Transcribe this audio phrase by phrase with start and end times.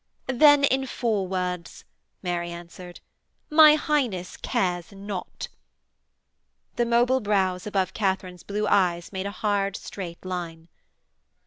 [0.25, 1.85] 'Then, in four words,'
[2.23, 3.01] Mary answered,
[3.51, 5.47] 'my Highness cares not.'
[6.75, 10.69] The mobile brows above Katharine's blue eyes made a hard straight line.